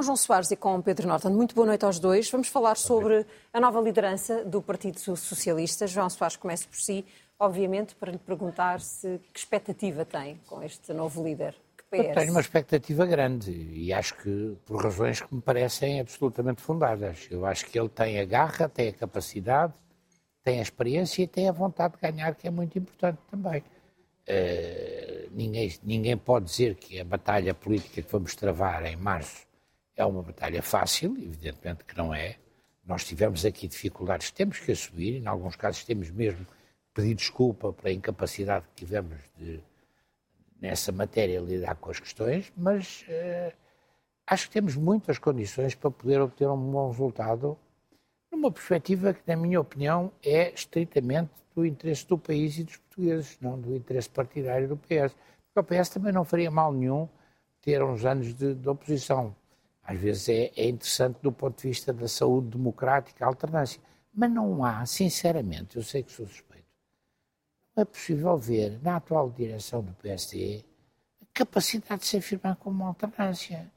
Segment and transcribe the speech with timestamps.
[0.00, 1.28] com João Soares e com Pedro Norton.
[1.28, 2.30] Muito boa noite aos dois.
[2.30, 5.86] Vamos falar sobre a nova liderança do Partido Socialista.
[5.86, 7.04] João Soares, comece por si,
[7.38, 11.54] obviamente, para lhe perguntar se que expectativa tem com este novo líder.
[11.92, 17.28] Eu tenho uma expectativa grande e acho que por razões que me parecem absolutamente fundadas.
[17.30, 19.74] Eu acho que ele tem a garra, tem a capacidade,
[20.42, 23.62] tem a experiência e tem a vontade de ganhar, que é muito importante também.
[24.26, 29.49] Uh, ninguém, ninguém pode dizer que a batalha política que vamos travar em março
[30.00, 32.36] é uma batalha fácil, evidentemente que não é.
[32.84, 36.46] Nós tivemos aqui dificuldades, temos que assumir, em alguns casos temos mesmo
[36.94, 39.60] pedir desculpa pela incapacidade que tivemos de
[40.60, 43.52] nessa matéria lidar com as questões, mas uh,
[44.26, 47.58] acho que temos muitas condições para poder obter um bom resultado
[48.30, 53.38] numa perspectiva que, na minha opinião, é estritamente do interesse do país e dos portugueses,
[53.40, 55.16] não do interesse partidário do PS.
[55.52, 57.08] Porque o PS também não faria mal nenhum
[57.60, 59.34] ter uns anos de, de oposição.
[59.90, 63.82] Às vezes é, é, interessante do ponto de vista da saúde democrática, a alternância.
[64.14, 66.68] Mas não há, sinceramente, eu sei que sou suspeito,
[67.74, 70.64] é possível ver na atual direção do PSD
[71.20, 73.68] a capacidade de se afirmar como alternância.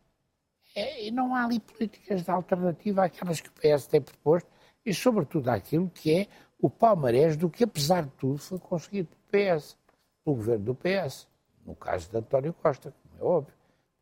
[0.75, 4.47] É, e não há ali políticas de alternativa àquelas que o PS tem proposto
[4.85, 6.27] e, sobretudo, àquilo que é
[6.61, 9.75] o palmarés do que, apesar de tudo, foi conseguido pelo PS,
[10.23, 11.27] pelo governo do PS.
[11.65, 13.55] No caso de António Costa, como é óbvio.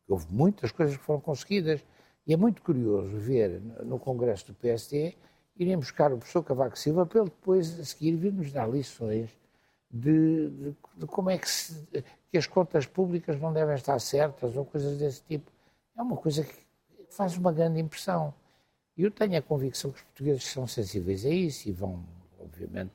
[0.09, 1.81] Houve muitas coisas que foram conseguidas.
[2.25, 5.15] E é muito curioso ver no Congresso do PSD
[5.57, 9.29] irem buscar o professor Cavaco Silva para ele depois, a seguir, vir nos dar lições
[9.89, 11.85] de, de, de como é que, se,
[12.31, 15.51] que as contas públicas não devem estar certas ou coisas desse tipo.
[15.97, 16.55] É uma coisa que
[17.09, 18.33] faz uma grande impressão.
[18.97, 22.03] E eu tenho a convicção que os portugueses são sensíveis a isso e vão,
[22.39, 22.93] obviamente,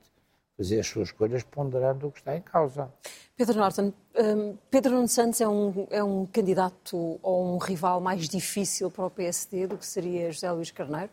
[0.57, 2.91] fazer as suas escolhas ponderando o que está em causa.
[3.37, 8.29] Pedro Norton, um, Pedro Nuno Santos é um, é um candidato ou um rival mais
[8.29, 11.11] difícil para o PSD do que seria José Luís Carneiro?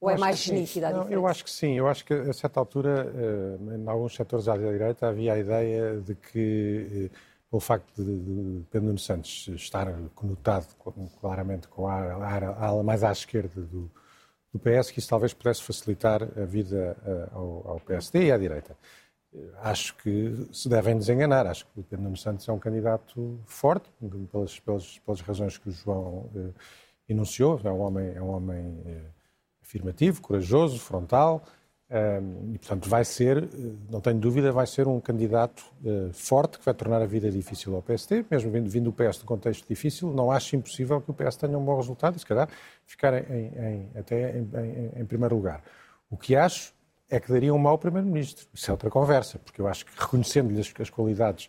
[0.00, 1.12] Ou é mais nítida a diferença?
[1.12, 1.76] Eu acho que sim.
[1.76, 6.00] Eu acho que a certa altura, eh, em alguns setores à direita, havia a ideia
[6.00, 7.18] de que, eh,
[7.50, 10.66] pelo facto de Pedro Nuno Santos estar conotado
[11.20, 13.90] claramente com a ala mais à esquerda do,
[14.52, 16.96] do PS, que isso talvez pudesse facilitar a vida
[17.32, 18.76] ao, ao PSD e à direita.
[19.60, 21.46] Acho que se devem desenganar.
[21.46, 23.90] Acho que o Pedro Nuno Santos é um candidato forte,
[24.30, 26.50] pelas, pelas, pelas razões que o João eh,
[27.10, 27.60] enunciou.
[27.62, 29.02] É um homem, é um homem eh,
[29.62, 31.44] afirmativo, corajoso, frontal,
[32.52, 33.48] e, portanto, vai ser, eh,
[33.88, 37.74] não tenho dúvida, vai ser um candidato uh, forte que vai tornar a vida difícil
[37.74, 41.14] ao PST, mesmo vindo, vindo o PS de contexto difícil, não acho impossível que o
[41.14, 42.46] PS tenha um bom resultado e, se calhar,
[42.84, 45.62] ficar em, em, até em, em, primeiro lugar.
[46.10, 46.74] O que acho
[47.08, 48.46] é que daria um mau primeiro-ministro.
[48.52, 51.48] Isso é outra conversa, porque eu acho que reconhecendo-lhe as, as qualidades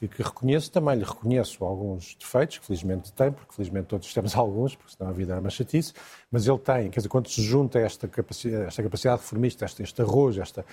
[0.00, 4.34] que, que, reconheço, também lhe reconheço alguns defeitos, que felizmente tem, porque felizmente todos temos
[4.36, 5.92] alguns, porque senão a vida é uma chatice,
[6.30, 10.00] mas ele tem, quer dizer, quando se junta esta capacidade, esta capacidade reformista, este, este
[10.00, 10.64] arrojo, esta,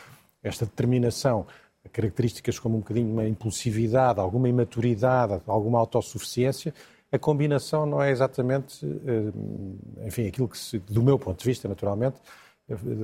[0.41, 1.45] esta determinação,
[1.91, 6.73] características como um bocadinho uma impulsividade, alguma imaturidade, alguma autossuficiência,
[7.11, 11.67] a combinação não é exatamente, eh, enfim, aquilo que, se, do meu ponto de vista,
[11.67, 12.17] naturalmente,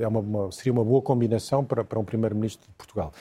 [0.02, 3.14] é uma, uma, seria uma boa combinação para, para um primeiro-ministro de Portugal.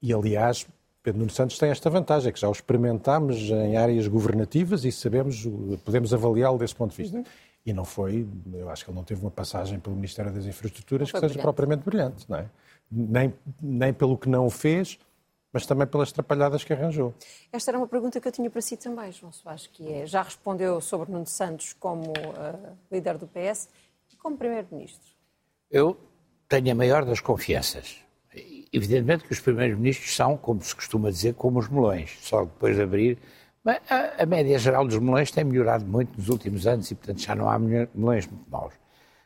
[0.00, 0.66] E, aliás,
[1.04, 4.90] Pedro Nuno Santos tem esta vantagem, é que já o experimentámos em áreas governativas e
[4.90, 5.46] sabemos,
[5.84, 7.22] podemos avaliá-lo desse ponto de vista.
[7.64, 11.12] E não foi, eu acho que ele não teve uma passagem pelo Ministério das Infraestruturas
[11.12, 11.42] que seja brilhante.
[11.42, 12.46] propriamente brilhante, não é?
[12.90, 14.98] Nem, nem pelo que não fez,
[15.52, 17.12] mas também pelas trapalhadas que arranjou.
[17.52, 20.22] Esta era uma pergunta que eu tinha para si também, João Soares, que é, já
[20.22, 23.68] respondeu sobre Nuno Santos como uh, líder do PS
[24.10, 25.12] e como Primeiro-Ministro.
[25.70, 25.98] Eu
[26.48, 28.04] tenho a maior das confianças
[28.74, 32.74] Evidentemente que os primeiros ministros são, como se costuma dizer, como os melões, só depois
[32.74, 33.18] de abrir.
[33.62, 37.20] Mas a, a média geral dos melões tem melhorado muito nos últimos anos e, portanto,
[37.20, 38.74] já não há melões muito maus.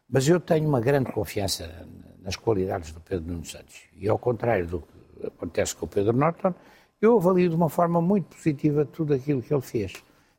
[0.06, 1.88] Mas eu tenho uma grande confiança
[2.22, 3.84] nas qualidades do Pedro Nuno Santos.
[3.97, 6.53] E ao contrário do que acontece com o Pedro Norton,
[7.01, 9.94] eu avalio de uma forma muito positiva tudo aquilo que ele fez.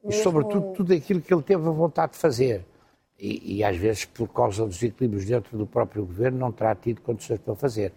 [0.05, 2.63] E, sobretudo, tudo aquilo que ele teve a vontade de fazer.
[3.17, 7.01] E, e às vezes, por causa dos equilíbrios dentro do próprio governo, não terá tido
[7.01, 7.91] condições para fazer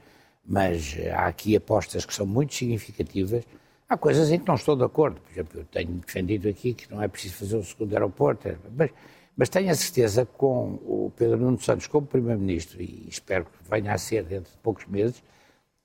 [0.45, 3.45] mas há aqui apostas que são muito significativas.
[3.89, 5.21] Há coisas em que não estou de acordo.
[5.21, 8.91] Por exemplo, eu tenho defendido aqui que não é preciso fazer um segundo aeroporto, mas,
[9.37, 13.71] mas tenho a certeza que com o Pedro Nuno Santos como Primeiro-Ministro, e espero que
[13.71, 15.23] venha a ser dentro de poucos meses,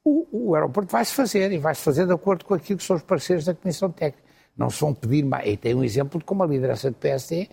[0.03, 3.03] o, o aeroporto vai-se fazer e vai-se fazer de acordo com aquilo que são os
[3.03, 4.25] parceiros da Comissão Técnica.
[4.55, 5.47] Não se vão pedir mais.
[5.47, 7.49] E tem um exemplo de como a liderança do PSD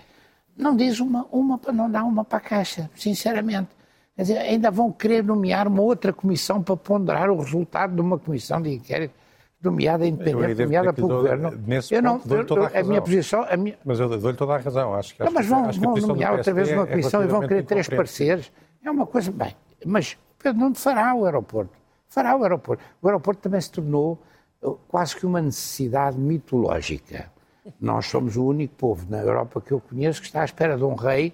[0.57, 3.71] não diz uma, uma não dar uma para a Caixa, sinceramente.
[4.17, 8.63] Dizer, ainda vão querer nomear uma outra comissão para ponderar o resultado de uma comissão
[8.63, 9.15] de inquérito.
[9.61, 11.51] nomeada independente, nomeada pelo governo.
[11.67, 12.81] Nesse eu não, eu, toda a, razão.
[12.81, 13.47] a minha posição.
[13.49, 13.77] A minha...
[13.85, 14.95] Mas eu dou-lhe toda a razão.
[14.95, 17.65] Acho que, não, mas vão, vão nomear outra vez uma comissão é e vão querer
[17.65, 18.53] três pareceres.
[18.85, 19.33] É uma coisa.
[19.33, 21.73] Bem, mas Pedro não fará o aeroporto.
[22.07, 22.85] Fará o aeroporto.
[23.03, 24.23] O aeroporto também se tornou
[24.63, 27.33] uh, quase que uma necessidade mitológica.
[27.81, 30.85] Nós somos o único povo na Europa que eu conheço que está à espera de
[30.85, 31.33] um rei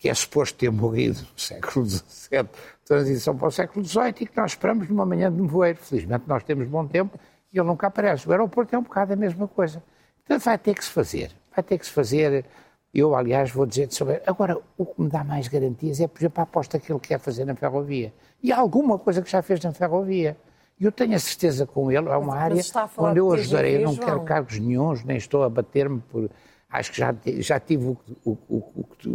[0.00, 2.48] que é suposto ter morrido no século XVII,
[2.86, 5.78] transição para o século XVIII, e que nós esperamos numa manhã de nevoeiro.
[5.78, 7.20] Felizmente nós temos bom tempo
[7.52, 8.26] e ele nunca aparece.
[8.26, 9.82] O aeroporto é um bocado a mesma coisa.
[10.24, 11.30] Portanto, vai ter que se fazer.
[11.54, 12.46] Vai ter que se fazer.
[12.94, 14.22] Eu, aliás, vou dizer sobre.
[14.26, 17.20] Agora, o que me dá mais garantias é, por exemplo, a aposta que ele quer
[17.20, 18.10] fazer na ferrovia.
[18.42, 20.34] E há alguma coisa que já fez na ferrovia.
[20.78, 22.62] E eu tenho a certeza com ele, é uma área
[22.96, 23.76] onde eu ajudarei.
[23.76, 26.30] Eu não quero cargos nenhums, nem estou a bater-me por.
[26.70, 29.08] Acho que já, já tive o, o, o, o que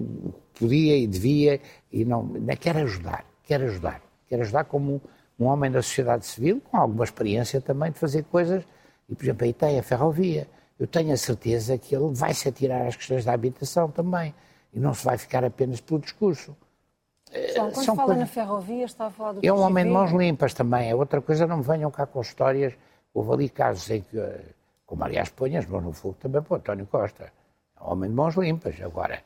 [0.59, 1.61] podia e devia,
[1.91, 2.55] e não, não.
[2.55, 4.01] Quero ajudar, quero ajudar.
[4.27, 5.01] Quero ajudar como
[5.39, 8.63] um homem da sociedade civil, com alguma experiência também de fazer coisas.
[9.07, 10.47] E, por exemplo, aí tem a ferrovia.
[10.79, 14.33] Eu tenho a certeza que ele vai se atirar às questões da habitação também.
[14.73, 16.55] E não se vai ficar apenas pelo discurso.
[17.53, 18.21] João, quando São fala coisas...
[18.21, 20.89] na ferrovia, está a falar do É um homem de mãos limpas também.
[20.89, 22.73] É outra coisa, não me venham cá com histórias.
[23.13, 24.17] Houve ali casos em que,
[24.85, 27.31] como aliás põe as mãos no fogo também para António Costa.
[27.79, 28.79] Homem de mãos limpas.
[28.81, 29.23] Agora,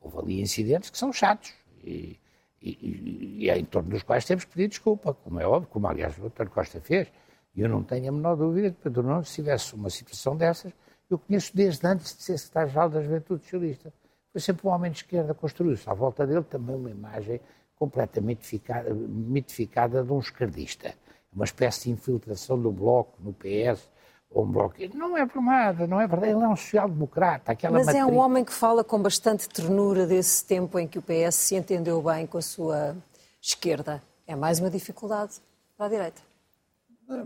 [0.00, 1.52] houve ali incidentes que são chatos.
[1.82, 2.18] E,
[2.60, 5.86] e, e, é em torno dos quais temos que pedir desculpa, como é óbvio, como
[5.86, 7.08] aliás o António Costa fez.
[7.54, 10.72] E eu não tenho a menor dúvida que Pedro Nuno, se tivesse uma situação dessas,
[11.08, 13.92] eu conheço desde antes de ser secretário-geral da Juventude Socialista
[14.36, 17.40] foi sempre um homem de esquerda, construiu-se à volta dele também uma imagem
[17.74, 18.60] completamente
[19.00, 20.94] mitificada de um esquerdista.
[21.32, 23.88] Uma espécie de infiltração do Bloco no PS,
[24.36, 24.76] ou um Bloco...
[24.94, 26.32] Não é verdade, não é verdade.
[26.32, 27.56] Ele é um social-democrata.
[27.70, 27.94] Mas matriz...
[27.94, 31.56] é um homem que fala com bastante ternura desse tempo em que o PS se
[31.56, 32.94] entendeu bem com a sua
[33.40, 34.02] esquerda.
[34.26, 35.36] É mais uma dificuldade
[35.74, 36.20] para a direita.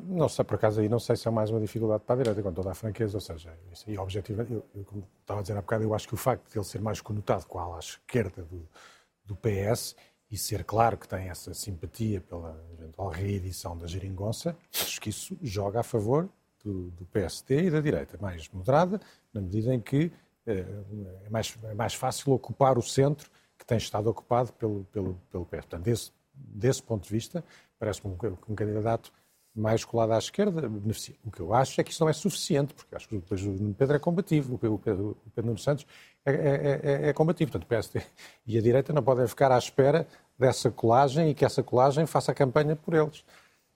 [0.06, 2.42] Não sei, por acaso aí não sei se é mais uma dificuldade para a direita,
[2.42, 5.56] com toda a franqueza, ou seja, isso aí objetivo, eu, eu, como estava a dizer
[5.56, 7.78] há bocado, eu acho que o facto de ele ser mais conotado com a ala
[7.78, 8.68] esquerda do,
[9.24, 9.96] do PS
[10.30, 15.36] e ser claro que tem essa simpatia pela eventual reedição da geringonça, acho que isso
[15.42, 16.28] joga a favor
[16.64, 19.00] do, do PSD e da direita, mais moderada,
[19.32, 20.12] na medida em que
[20.46, 20.64] é,
[21.26, 25.44] é mais, é mais fácil ocupar o centro que tem estado ocupado pelo, pelo, pelo
[25.44, 25.60] PS.
[25.60, 27.44] Portanto, desse, desse ponto de vista,
[27.78, 29.12] parece-me um, um candidato
[29.54, 31.16] mais colado à esquerda beneficia.
[31.24, 33.22] O que eu acho é que isso não é suficiente, porque acho que o
[33.76, 35.86] Pedro é combativo, o Pedro, o Pedro Nuno Santos
[36.24, 37.50] é, é, é, é combativo.
[37.50, 38.02] Portanto, o PSD
[38.46, 40.06] e a direita não podem ficar à espera
[40.38, 43.24] dessa colagem e que essa colagem faça a campanha por eles.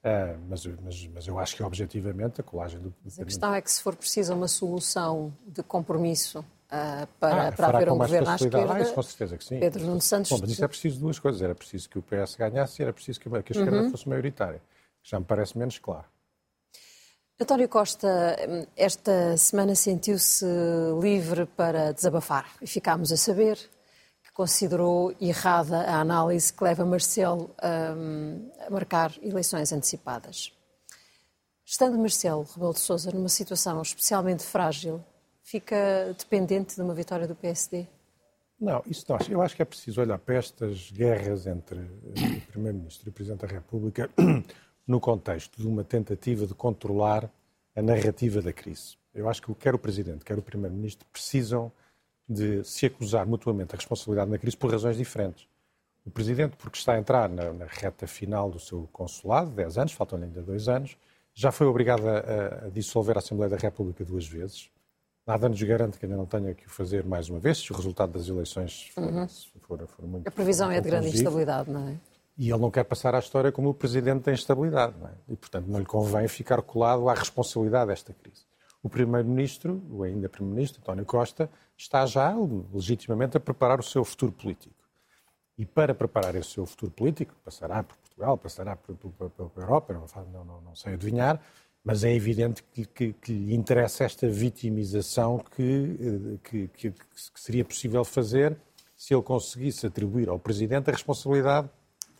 [0.05, 2.95] Uh, mas, mas, mas, eu acho que objetivamente a colagem do.
[3.03, 7.53] Mas a questão é que se for preciso uma solução de compromisso uh, para, ah,
[7.53, 8.75] para haver um governo à esquerda.
[8.75, 9.59] Ah, isso com certeza que sim.
[9.61, 10.31] Pedro Nuno Santos.
[10.31, 11.41] Bom, mas isso é preciso duas coisas.
[11.41, 13.91] Era preciso que o PS ganhasse e era preciso que a esquerda uhum.
[13.91, 14.61] fosse maioritária
[15.05, 16.07] já me parece menos claro.
[17.41, 18.37] António Costa,
[18.77, 20.47] esta semana sentiu-se
[21.00, 23.59] livre para desabafar e ficámos a saber
[24.35, 30.53] considerou errada a análise que leva Marcelo a, a marcar eleições antecipadas.
[31.65, 35.03] Estando Marcelo Rebelo de Sousa numa situação especialmente frágil,
[35.43, 37.87] fica dependente de uma vitória do PSD?
[38.61, 39.19] Não, isso não.
[39.31, 43.47] Eu acho que é preciso olhar para estas guerras entre o Primeiro-Ministro e o Presidente
[43.47, 44.11] da República
[44.87, 47.31] no contexto de uma tentativa de controlar
[47.75, 48.97] a narrativa da crise.
[49.14, 51.71] Eu acho que quer o Presidente, quer o Primeiro-Ministro precisam
[52.28, 55.47] de se acusar mutuamente a responsabilidade na crise por razões diferentes.
[56.04, 59.93] O Presidente, porque está a entrar na, na reta final do seu consulado, 10 anos,
[59.93, 60.97] faltam-lhe ainda dois anos,
[61.33, 64.71] já foi obrigado a, a, dissolver a Assembleia da República duas vezes.
[65.26, 67.75] Nada nos garante que ainda não tenha que o fazer mais uma vez, se o
[67.75, 69.26] resultado das eleições for, uhum.
[69.61, 70.28] for, for muito.
[70.28, 71.97] A previsão é de grande instabilidade, não é?
[72.37, 74.95] E ele não quer passar à história como o presidente da instabilidade.
[75.02, 75.33] É?
[75.33, 78.43] E, portanto, não lhe convém ficar colado à responsabilidade desta crise.
[78.85, 82.35] O primeiro-ministro, o ainda primeiro-ministro, António Costa, está já
[82.71, 84.75] legitimamente a preparar o seu futuro político.
[85.57, 89.95] E para preparar esse seu futuro político, passará por Portugal, passará por, por, por Europa,
[89.95, 91.41] não, não, não, sei adivinhar,
[91.83, 96.95] mas é evidente que, que, que lhe interessa esta vitimização que, que, que
[97.37, 98.55] seria possível fazer
[98.95, 101.71] se ele conseguisse atribuir ao Presidente a responsabilidade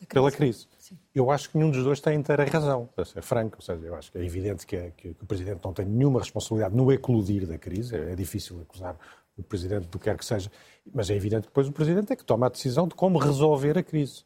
[0.09, 0.67] pela crise.
[1.13, 3.57] Eu acho que nenhum dos dois tem inteira razão, para ser franco.
[3.57, 5.85] Ou seja, eu acho que é evidente que, é, que, que o Presidente não tem
[5.85, 7.95] nenhuma responsabilidade no eclodir da crise.
[7.95, 8.97] É, é difícil acusar
[9.37, 10.51] o Presidente do que quer que seja.
[10.93, 13.77] Mas é evidente que depois o Presidente é que toma a decisão de como resolver
[13.77, 14.23] a crise.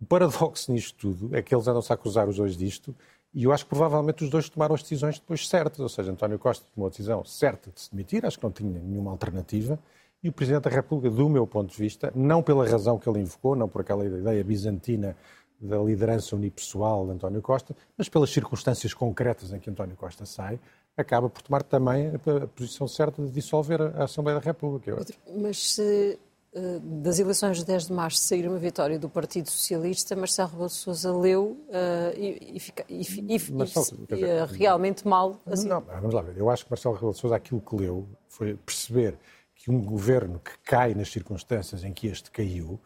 [0.00, 2.94] O paradoxo nisto tudo é que eles andam-se a acusar os dois disto
[3.36, 5.78] e eu acho que provavelmente os dois tomaram as decisões depois certas.
[5.80, 8.80] Ou seja, António Costa tomou a decisão certa de se demitir, acho que não tinha
[8.80, 9.78] nenhuma alternativa.
[10.22, 13.20] E o Presidente da República, do meu ponto de vista, não pela razão que ele
[13.20, 15.14] invocou, não por aquela ideia bizantina
[15.60, 20.58] da liderança unipessoal de António Costa, mas pelas circunstâncias concretas em que António Costa sai,
[20.96, 24.96] acaba por tomar também a posição certa de dissolver a Assembleia da República.
[25.34, 26.18] Mas se
[26.56, 30.68] eh, das eleições de 10 de março sair uma vitória do Partido Socialista, Marcelo Rebelo
[30.68, 32.58] de Sousa leu uh, e,
[32.88, 35.38] e, e, e, Marcelo, dizer, realmente mal.
[35.44, 35.68] Assim.
[35.68, 36.38] Não, vamos lá ver.
[36.38, 39.18] Eu acho que Marcelo Rebelo de Sousa aquilo que leu foi perceber
[39.54, 42.80] que um governo que cai nas circunstâncias em que este caiu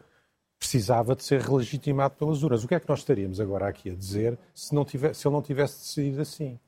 [0.61, 2.63] precisava de ser legitimado pelas urnas.
[2.63, 5.33] O que é que nós estaríamos agora aqui a dizer se, não tivesse, se ele
[5.33, 6.59] não tivesse decidido assim?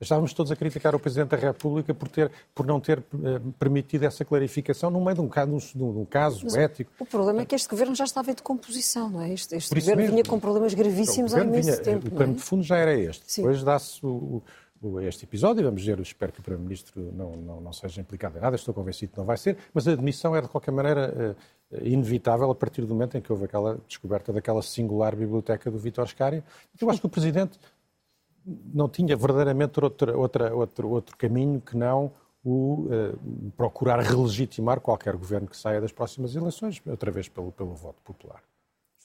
[0.00, 4.04] Estávamos todos a criticar o Presidente da República por, ter, por não ter uh, permitido
[4.04, 6.90] essa clarificação no meio de um, de um, de um caso Mas ético.
[6.98, 9.32] O problema é que este governo já estava em decomposição, não é?
[9.32, 10.16] Este, este governo mesmo.
[10.16, 12.08] vinha com problemas gravíssimos há imenso vinha, tempo.
[12.08, 12.36] O plano é?
[12.36, 13.30] de fundo já era este.
[13.30, 13.42] Sim.
[13.42, 14.42] Depois dá-se o, o,
[15.02, 18.56] este episódio vamos ver, espero que o Primeiro-Ministro não, não, não, seja implicado em nada,
[18.56, 21.36] estou convencido que não vai ser, mas a admissão é de qualquer maneira.
[21.38, 25.78] Uh, inevitável a partir do momento em que houve aquela descoberta daquela singular biblioteca do
[25.78, 26.44] Vítor Scária.
[26.80, 27.58] Eu acho que o Presidente
[28.46, 32.12] não tinha verdadeiramente outro, outra, outro, outro caminho que não
[32.44, 37.74] o uh, procurar relegitimar qualquer governo que saia das próximas eleições, outra vez pelo, pelo
[37.74, 38.42] voto popular.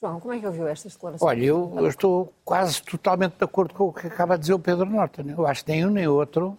[0.00, 1.28] João, como é que ouviu estas declarações?
[1.28, 4.58] Olha, eu, eu, estou quase totalmente de acordo com o que acaba de dizer o
[4.58, 5.24] Pedro Norton.
[5.28, 6.56] Eu acho que nem um nem outro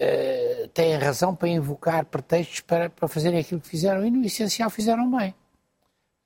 [0.00, 4.70] uh, têm razão para invocar pretextos para, para fazerem aquilo que fizeram e, no essencial,
[4.70, 5.34] fizeram bem.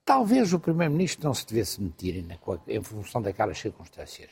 [0.04, 2.24] Talvez o Primeiro-Ministro não se devesse meter
[2.68, 4.30] em função daquelas circunstâncias.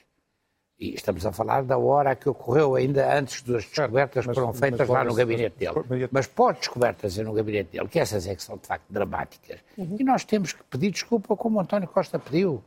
[0.78, 4.88] E estamos a falar da hora que ocorreu ainda antes das descobertas que foram feitas
[4.88, 6.08] lá no gabinete dele.
[6.10, 9.60] Mas pós-descobertas no gabinete dele, que essas é que são de facto dramáticas.
[9.76, 9.96] Uhum.
[9.98, 12.62] E nós temos que pedir desculpa como António Costa pediu.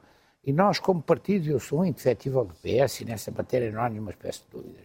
[0.46, 3.90] E nós, como partido, eu sou um indefetível do PS e nessa matéria não há
[3.90, 4.80] nenhuma espécie de dúvida.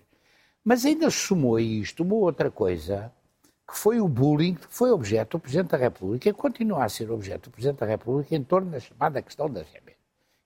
[0.65, 3.13] Mas ainda sumou a isto uma outra coisa
[3.71, 7.11] que foi o bullying que foi objeto do Presidente da República e continua a ser
[7.11, 9.93] objeto do Presidente da República em torno da chamada questão da GM.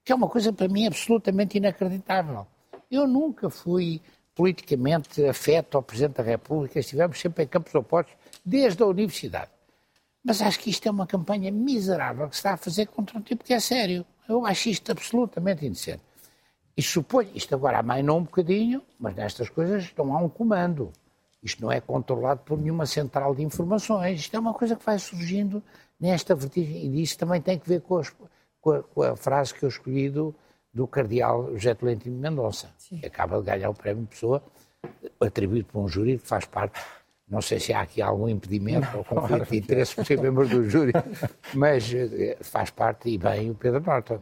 [0.04, 2.46] Que é uma coisa para mim absolutamente inacreditável.
[2.94, 4.00] Eu nunca fui
[4.34, 9.50] politicamente afeto ao Presidente da República, estivemos sempre em campos opostos, desde a universidade.
[10.24, 13.20] Mas acho que isto é uma campanha miserável que se está a fazer contra um
[13.20, 14.06] tipo que é sério.
[14.28, 16.02] Eu acho isto absolutamente indecente.
[16.76, 20.92] E suponho, isto agora amainou um bocadinho, mas nestas coisas não há um comando.
[21.42, 24.20] Isto não é controlado por nenhuma central de informações.
[24.20, 25.62] Isto é uma coisa que vai surgindo
[26.00, 26.86] nesta vertigem.
[26.86, 28.10] E isso também tem que ver com, as,
[28.60, 30.34] com, a, com a, frase que eu escolhi do,
[30.74, 32.98] do cardeal José Tolentino Mendonça, Sim.
[32.98, 34.42] que acaba de ganhar o prémio Pessoa,
[35.20, 36.80] atribuído por um júri que faz parte.
[37.28, 40.46] Não sei se há aqui algum impedimento não, ou conflito de interesse por ser membro
[40.46, 40.92] do júri,
[41.54, 44.20] mas eh, faz parte e bem o Pedro Norton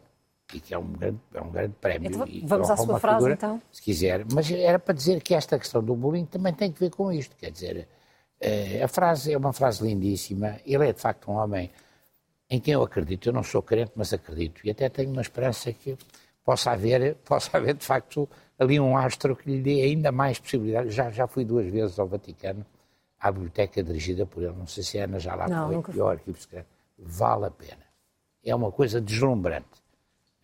[0.54, 2.11] e que é um grande, é um grande prémio.
[2.11, 3.62] Então, vamos à sua frase, figura, então.
[3.73, 4.25] Se quiser.
[4.32, 7.35] Mas era para dizer que esta questão do bullying também tem que ver com isto.
[7.37, 7.88] Quer dizer,
[8.40, 10.59] eh, a frase é uma frase lindíssima.
[10.64, 11.71] Ele é, de facto, um homem
[12.50, 13.28] em quem eu acredito.
[13.28, 14.61] Eu não sou crente, mas acredito.
[14.64, 15.97] E até tenho uma esperança que
[16.44, 20.94] possa haver, possa haver de facto, ali um astro que lhe dê ainda mais possibilidades.
[20.94, 22.64] Já, já fui duas vezes ao Vaticano,
[23.18, 24.54] à biblioteca dirigida por ele.
[24.54, 26.68] Não sei se a Ana já lá não, foi, e ao arquivo secreto.
[26.99, 27.82] Vale a pena.
[28.44, 29.82] É uma coisa deslumbrante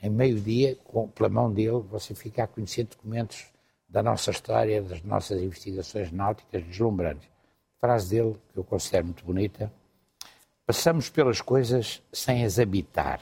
[0.00, 0.78] em meio-dia,
[1.14, 3.46] pela mão dele, você fica a conhecer documentos
[3.88, 7.28] da nossa história, das nossas investigações náuticas deslumbrantes.
[7.76, 9.72] A frase dele, que eu considero muito bonita,
[10.64, 13.20] passamos pelas coisas sem as habitar,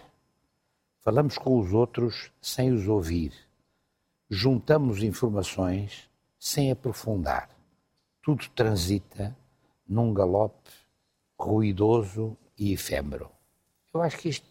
[1.07, 3.33] falamos com os outros sem os ouvir,
[4.29, 7.49] juntamos informações sem aprofundar.
[8.21, 9.33] Tudo transita
[9.89, 10.69] num galope
[11.39, 13.31] ruidoso e efêmero.
[13.95, 14.49] Eu acho que isto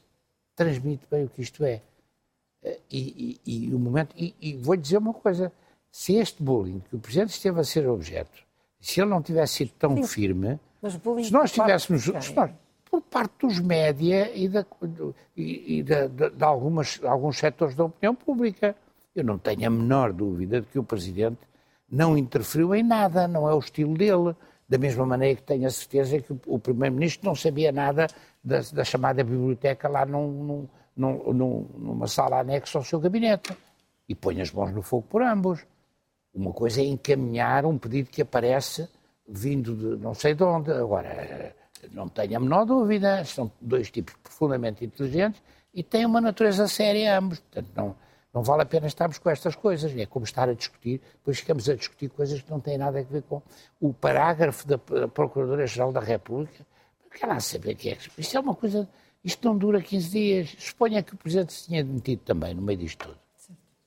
[0.56, 1.82] transmite bem o que isto é.
[2.90, 4.16] E, e, e o momento.
[4.18, 5.52] E, e vou dizer uma coisa:
[5.92, 8.46] se este bullying que o Presidente esteve a ser objeto,
[8.80, 10.58] se ele não tivesse sido tão Sim, firme,
[11.22, 12.04] se nós tivéssemos.
[12.04, 12.50] Se nós, por
[13.16, 14.66] parte dos média e, da,
[15.38, 18.76] e, e de, de, algumas, alguns setores da opinião pública.
[19.16, 21.40] Eu não tenho a menor dúvida de que o Presidente
[21.90, 24.36] não interferiu em nada, não é o estilo dele.
[24.68, 28.08] Da mesma maneira que tenho a certeza que o Primeiro-Ministro não sabia nada
[28.44, 33.56] da, da chamada biblioteca lá num num, num, numa sala anexa ao seu gabinete
[34.10, 35.66] e põe as mãos no fogo por ambos.
[36.34, 38.90] Uma coisa é encaminhar um pedido que aparece
[39.26, 40.72] vindo de não sei de onde.
[40.72, 41.56] Agora,
[41.92, 45.42] não tenho a menor dúvida, são dois tipos profundamente inteligentes
[45.74, 47.40] e têm uma natureza séria ambos.
[47.40, 47.96] Portanto, não,
[48.34, 49.96] não vale a pena estarmos com estas coisas.
[49.98, 53.04] É como estar a discutir, depois ficamos a discutir coisas que não têm nada a
[53.04, 53.42] ver com
[53.80, 56.66] o parágrafo da Procuradora-Geral da República.
[57.14, 57.98] Quer lá saber o que é.
[58.18, 58.90] Isto é uma coisa
[59.26, 60.56] isto não dura 15 dias.
[60.60, 63.20] Suponha que o Presidente se tinha demitido também no meio disto tudo.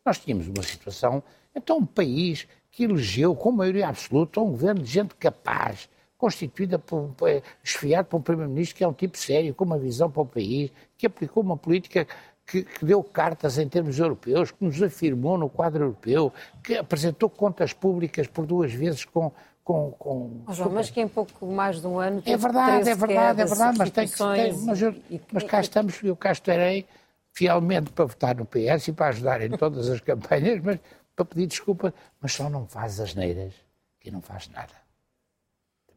[0.05, 1.23] Nós tínhamos uma situação,
[1.55, 5.88] então um país que elegeu com maioria absoluta um governo de gente capaz,
[6.19, 7.15] constituída por,
[7.63, 10.71] esfiado por um Primeiro-Ministro que é um tipo sério, com uma visão para o país,
[10.97, 12.07] que aplicou uma política
[12.45, 16.33] que, que, deu cartas em termos europeus, que nos afirmou no quadro europeu,
[16.63, 19.31] que apresentou contas públicas por duas vezes com.
[19.63, 22.23] com, com oh, João, mas que em pouco mais de um ano.
[22.27, 24.95] É verdade, é verdade, é verdade, mas, tem que, tem, mas, eu,
[25.33, 26.85] mas cá estamos, eu cá estarei
[27.33, 30.81] fielmente para votar no PS e para ajudar em todas as campanhas, mas
[31.15, 33.55] para pedir desculpa, mas só não faz as neiras,
[34.01, 34.88] que não faz nada.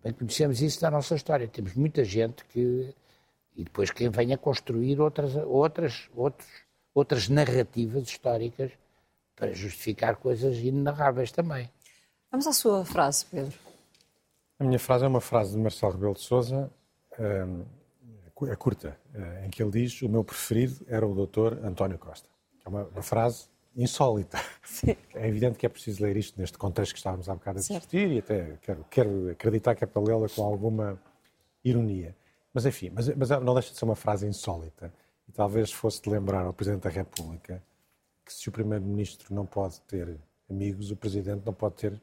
[0.01, 1.48] Também conhecemos isso da nossa história.
[1.48, 2.93] Temos muita gente que
[3.55, 6.48] e depois quem venha construir outras, outras, outros,
[6.93, 8.72] outras narrativas históricas
[9.36, 11.70] para justificar coisas inenarráveis também.
[12.31, 13.53] Vamos à sua frase, Pedro.
[14.60, 16.72] A minha frase é uma frase de Marcelo Rebelo de Sousa,
[17.17, 22.27] é curta, eh, em que ele diz: O meu preferido era o doutor António Costa.
[22.65, 24.40] É uma, uma frase insólita.
[24.63, 24.96] Sim.
[25.13, 27.80] É evidente que é preciso ler isto neste contexto que estávamos há bocado a discutir
[27.80, 28.13] certo.
[28.13, 31.01] e até quero, quero acreditar que é para lê-la com alguma
[31.63, 32.16] ironia.
[32.54, 34.94] Mas enfim, mas, mas não deixa de ser uma frase insólita.
[35.28, 37.63] E talvez fosse de lembrar ao Presidente da República
[38.25, 42.01] que se o Primeiro-Ministro não pode ter amigos, o Presidente não pode ter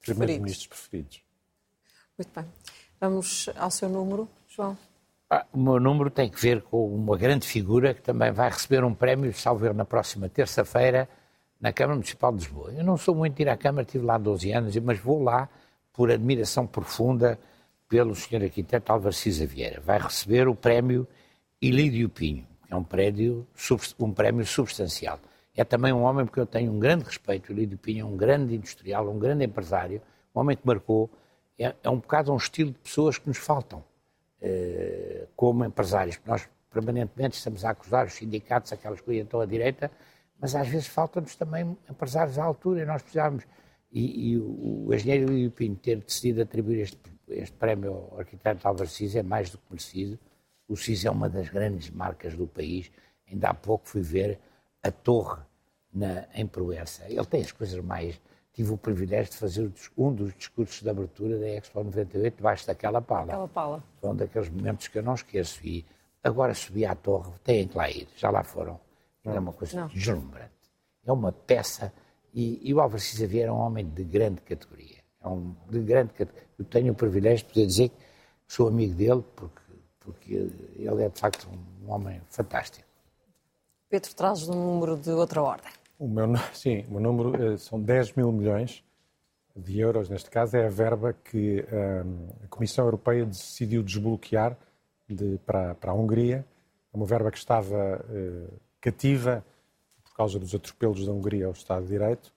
[0.00, 1.22] Primeiros-Ministros preferidos.
[2.18, 2.50] Muito bem.
[3.00, 4.76] Vamos ao seu número, João.
[5.34, 8.84] Ah, o meu número tem que ver com uma grande figura que também vai receber
[8.84, 11.08] um prémio, salvo na próxima terça-feira,
[11.58, 12.70] na Câmara Municipal de Lisboa.
[12.74, 15.22] Eu não sou muito de ir à Câmara, estive lá há 12 anos, mas vou
[15.22, 15.48] lá
[15.90, 17.38] por admiração profunda
[17.88, 18.42] pelo Sr.
[18.42, 19.80] Arquiteto Álvaro Cisa Vieira.
[19.80, 21.08] Vai receber o prémio
[21.62, 23.46] Ilídio Pinho, que é um prémio,
[24.00, 25.18] um prémio substancial.
[25.56, 27.48] É também um homem porque eu tenho um grande respeito.
[27.48, 30.02] O Ilídio Pinho é um grande industrial, um grande empresário,
[30.34, 31.10] um homem que marcou.
[31.58, 33.82] É, é um bocado um estilo de pessoas que nos faltam
[35.36, 36.18] como empresários.
[36.26, 39.90] Nós permanentemente estamos a acusar os sindicatos, aquelas coisas estão à direita,
[40.40, 43.44] mas às vezes faltam-nos também empresários à altura e nós precisamos.
[43.90, 48.66] E, e o, o engenheiro Ilídio Pinho ter decidido atribuir este este prémio ao arquiteto
[48.66, 50.18] Álvaro Cis é mais do que merecido.
[50.68, 52.90] O Cis é uma das grandes marcas do país.
[53.28, 54.38] Ainda há pouco fui ver
[54.82, 55.42] a torre
[55.92, 57.04] na, em Proença.
[57.08, 58.20] Ele tem as coisas mais...
[58.52, 63.00] Tive o privilégio de fazer um dos discursos de abertura da Expo 98 debaixo daquela
[63.00, 63.32] pala.
[63.32, 63.84] Aquela pala.
[64.00, 65.66] Foi um daqueles momentos que eu não esqueço.
[65.66, 65.84] E
[66.22, 68.08] agora subi à torre, têm que lá ir.
[68.16, 68.78] Já lá foram.
[69.24, 69.88] É uma coisa não.
[69.88, 70.50] deslumbrante.
[71.04, 71.92] É uma peça...
[72.34, 74.96] E, e o Álvaro Cis Xavier é um homem de grande categoria.
[75.22, 77.96] É um de grande categoria eu tenho o privilégio de poder dizer que
[78.46, 79.62] sou amigo dele, porque,
[79.98, 80.34] porque
[80.76, 81.48] ele é de facto
[81.82, 82.86] um homem fantástico.
[83.88, 85.70] Pedro, trazes um número de outra ordem.
[86.02, 88.82] O meu, sim, o meu número eh, são 10 mil milhões
[89.54, 94.56] de euros, neste caso, é a verba que um, eh, a Comissão Europeia decidiu desbloquear
[95.08, 96.44] de, para, para a Hungria.
[96.92, 99.44] É uma verba que estava uh, cativa
[100.02, 102.32] por causa dos atropelos da Hungria ao Estado de Direito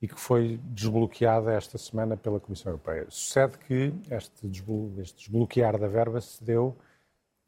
[0.00, 3.06] e que foi desbloqueada esta semana pela Comissão Europeia.
[3.08, 6.76] Sucede que este, desbloquear da verba se deu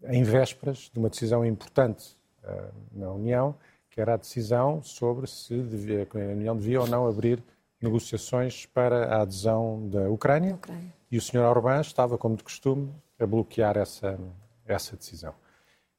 [0.05, 3.55] em vésperas de uma decisão importante uh, na União,
[3.97, 7.43] que era a decisão sobre se devia, a União devia ou não abrir
[7.81, 10.93] negociações para a adesão da Ucrânia, Ucrânia.
[11.11, 11.39] e o Sr.
[11.39, 14.19] Orbán estava, como de costume, a bloquear essa,
[14.67, 15.35] essa decisão.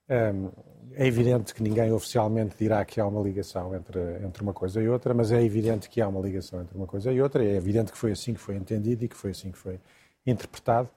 [0.07, 0.51] Um,
[0.93, 4.88] é evidente que ninguém oficialmente dirá que há uma ligação entre, entre uma coisa e
[4.88, 7.91] outra, mas é evidente que há uma ligação entre uma coisa e outra, é evidente
[7.91, 9.79] que foi assim que foi entendido e que foi assim que foi
[10.23, 10.88] interpretado,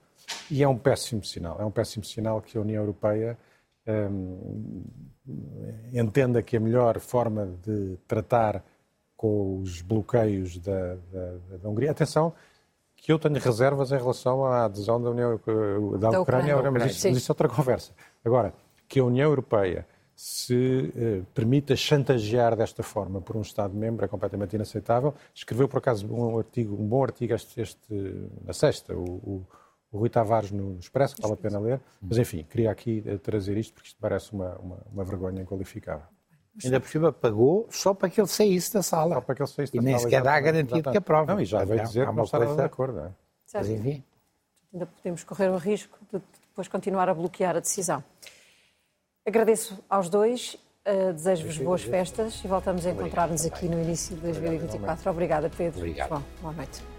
[0.51, 1.57] e é um péssimo sinal.
[1.59, 3.39] É um péssimo sinal que a União Europeia
[5.93, 8.65] entenda que a melhor forma de tratar
[9.17, 11.91] com os bloqueios da, da, da Hungria.
[11.91, 12.33] Atenção,
[12.97, 15.41] que eu tenho reservas em relação à adesão da, União,
[15.99, 16.71] da, da Ucrânia, Ucrânia.
[16.71, 17.93] mas isso, isso é outra conversa.
[18.25, 18.53] Agora,
[18.89, 24.55] que a União Europeia se eh, permita chantagear desta forma por um Estado-membro é completamente
[24.55, 25.15] inaceitável.
[25.35, 29.47] Escreveu, por acaso, um, artigo, um bom artigo este, este na sexta, o, o,
[29.93, 31.81] o, Rui Tavares no Expresso, que vale a pena ler.
[32.01, 36.07] Mas, enfim, queria aqui eh, trazer isto porque isto parece uma, uma, uma vergonha inqualificável.
[36.65, 39.15] Ainda por cima pagou só para que ele saísse da sala.
[39.15, 41.35] Só para que ele saísse da e nem sequer dá a garantia de que aprova.
[41.35, 42.57] Não, e já veio dizer que não está coisa...
[42.57, 43.01] de acordo.
[43.01, 43.11] É?
[43.55, 44.05] Mas, enfim.
[44.73, 46.21] Ainda podemos correr o risco de
[46.61, 48.03] depois continuar a bloquear a decisão.
[49.27, 50.55] Agradeço aos dois,
[50.87, 55.11] uh, desejo-vos boas festas e voltamos a encontrar-nos aqui no início de 2024.
[55.11, 55.79] Obrigada, Pedro.
[55.79, 56.11] Obrigado.
[56.11, 56.90] Bom, boa noite.